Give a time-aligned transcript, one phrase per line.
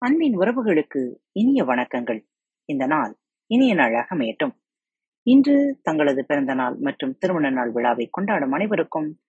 [0.00, 2.26] அன்பின் உறவுகளுக்கு இனிய வணக்கங்கள்.
[2.64, 4.54] இந்த நாள் இனிய நாளாக அமையட்டும்
[5.22, 9.20] இன்று தங்களது பிறந்த நாள் மற்றும் திருமண நாள் விழாவை கொண்டாடும் அனைவருக்கும்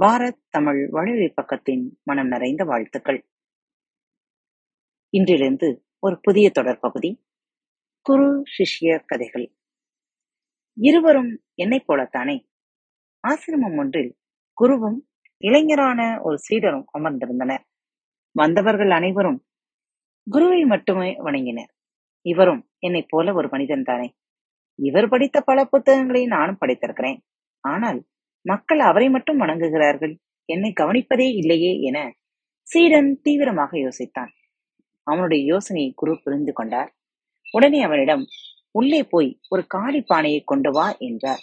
[0.00, 3.28] பாரத் தமிழ் வழிவழி பக்கத்தின் மனம் நிறைந்த வாழ்த்துக்கள்.
[5.12, 7.24] இன்றிலிருந்து ஒரு புதிய தொடர் பகுதி.
[8.02, 9.54] குரு சிஷ்ய கதைகள்.
[10.80, 12.46] இருவரும் என்னைப் போலத்தானே?
[13.28, 14.16] ஆசிரமம் ஒன்றில்
[14.60, 14.98] குருவும்
[15.36, 17.64] இளைஞரான ஒரு சீடரும் அமர்ந்திருந்தனர்.
[18.32, 19.40] வந்தவர்கள் அனைவரும்
[20.30, 21.70] குருவை மட்டுமே வணங்கினர்.
[22.26, 24.08] இவரும் என்னைப் போல ஒரு மனிதன் தானே.
[24.78, 27.18] இவர் படித்த பல புத்தகங்களை நானும் படித்திருக்கிறேன்.
[27.64, 28.06] ஆனால்
[28.42, 30.14] மக்கள் அவரை மட்டும் வணங்குகிறார்கள்?
[30.44, 31.98] என்னை கவனிப்பதே இல்லையே என
[32.62, 34.32] சீடன் தீவிரமாக யோசித்தான்.
[35.02, 36.90] அவனுடைய யோசனையை குரு புரிந்து கொண்டார்.
[37.52, 38.24] உடனே அவனிடம்
[38.70, 41.42] உள்ளே போய் ஒரு காலி பானையை கொண்டு வா என்றார்.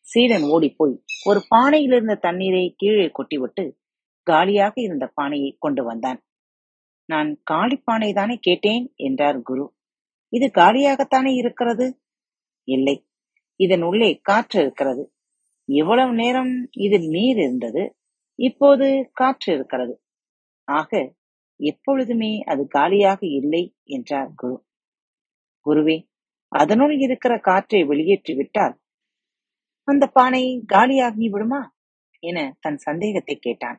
[0.00, 0.94] சீடன் ஓடிப்போய்
[1.24, 3.64] ஒரு பானையில் இருந்த தண்ணீரை கீழே கொட்டிவிட்டு
[4.26, 6.20] காலியாக இருந்த பானையை கொண்டு வந்தான்.
[7.10, 9.64] நான் காளிப்பானை தானே கேட்டேன் என்றார் குரு.
[10.32, 11.86] இது காலியாகத்தானே இருக்கிறது?
[12.68, 12.96] இல்லை.
[13.60, 15.02] இதன் உள்ளே காற்று இருக்கிறது.
[15.68, 17.82] இவ்வளவு நேரம் இதில் நீர் இருந்தது.
[18.38, 19.94] இப்போது காற்று இருக்கிறது.
[20.68, 20.92] ஆக
[21.60, 23.62] எப்பொழுதுமே அது காலியாக இல்லை
[23.96, 24.56] என்றார் குரு.
[25.66, 25.96] குருவே
[26.52, 28.74] அதனுள் இருக்கிற காற்றை வெளியேற்றி விட்டால்
[29.88, 31.60] அந்த பானை காலியாகி விடுமா
[32.22, 33.78] என தன் சந்தேகத்தை கேட்டான்.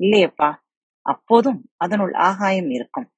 [0.00, 0.50] இல்லையப்பா
[1.06, 3.08] அப்போதும் அதனுள் ஆகாயம் இருக்கும்.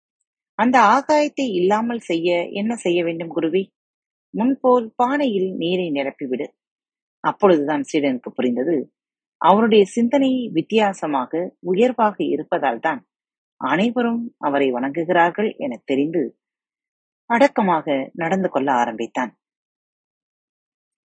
[0.58, 3.62] அந்த ஆகாயத்தை இல்லாமல் செய்ய என்ன செய்ய வேண்டும் குருவி?
[4.34, 6.46] முன்போல் பானையில் நீரை நிரப்பிவிடு.
[7.24, 8.76] அப்பொழுதுதான் சீடனுக்கு புரிந்தது.
[9.40, 13.00] அவருடைய சிந்தனை வித்தியாசமாக உயர்வாக இருப்பதால் தான்
[13.60, 16.22] அனைவரும் அவரை வணங்குகிறார்கள் என தெரிந்து
[17.30, 19.32] அடக்கமாக நடந்து கொள்ள ஆரம்பித்தான்.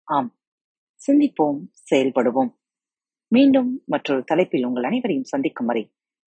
[0.08, 0.30] ஆம்
[1.02, 1.60] சிந்திப்போம்
[1.90, 2.52] செயல்படுவோம்.
[3.32, 5.84] மீண்டும் மற்றொரு தலைப்பில் உங்கள் அனைவரையும் சந்திக்கும் வரை